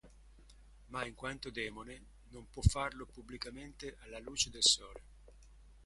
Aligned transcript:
Ma 0.87 1.05
in 1.05 1.13
quanto 1.13 1.51
demone, 1.51 2.05
non 2.29 2.49
può 2.49 2.63
farlo 2.63 3.05
pubblicamente 3.05 3.97
alla 3.99 4.17
luce 4.17 4.49
del 4.49 4.63
sole. 4.63 5.03